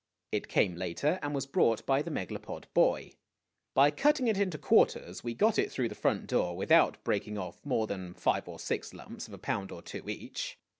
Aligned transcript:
It 0.31 0.47
came 0.47 0.73
later, 0.73 1.19
and 1.21 1.35
was 1.35 1.45
brought 1.45 1.85
by 1.85 2.01
the 2.01 2.09
Megalopod 2.09 2.65
boy. 2.73 3.11
By 3.75 3.91
cutting 3.91 4.27
it 4.27 4.35
into 4.39 4.57
quarters, 4.57 5.23
we 5.23 5.35
got 5.35 5.59
it 5.59 5.71
through 5.71 5.89
the 5.89 5.93
front 5.93 6.25
door 6.25 6.57
without 6.57 7.03
breaking 7.03 7.37
off 7.37 7.63
more 7.63 7.85
than 7.85 8.15
five 8.15 8.47
or 8.47 8.57
six 8.57 8.95
lumps 8.95 9.27
of 9.27 9.33
a 9.35 9.37
pound 9.37 9.71
or 9.71 9.83
two 9.83 10.09
each. 10.09 10.57